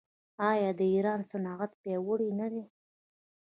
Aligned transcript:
آیا 0.49 0.69
د 0.79 0.81
ایران 0.93 1.19
صنعت 1.31 1.71
پیاوړی 1.81 2.29
نه 2.39 2.47
دی؟ 2.51 2.63